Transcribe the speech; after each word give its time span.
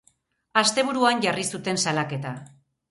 Asteburuan 0.61 1.23
jarri 1.27 1.47
zuten 1.53 1.81
salaketa. 1.87 2.35